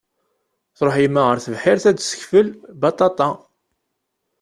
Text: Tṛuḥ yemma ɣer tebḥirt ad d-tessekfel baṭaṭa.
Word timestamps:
Tṛuḥ 0.77 0.95
yemma 0.99 1.21
ɣer 1.23 1.37
tebḥirt 1.39 1.85
ad 1.89 1.95
d-tessekfel 1.95 2.47
baṭaṭa. 2.81 3.29